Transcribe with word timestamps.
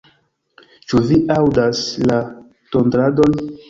Ĉu 0.87 1.03
vi 1.11 1.21
aŭdas 1.37 1.85
la 2.09 2.21
tondradon? 2.75 3.43